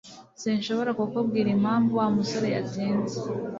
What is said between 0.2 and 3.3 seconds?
Sinshobora kukubwira impamvu Wa musore yatinze